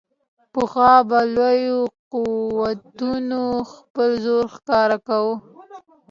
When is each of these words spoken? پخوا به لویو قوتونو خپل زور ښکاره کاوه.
پخوا 0.53 0.93
به 1.09 1.19
لویو 1.35 1.79
قوتونو 2.13 3.41
خپل 3.73 4.09
زور 4.25 4.45
ښکاره 4.55 4.97
کاوه. 5.07 5.35